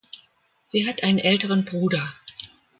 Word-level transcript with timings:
Sie 0.65 0.87
hat 0.87 1.03
einen 1.03 1.19
älteren 1.19 1.63
Bruder. 1.63 2.11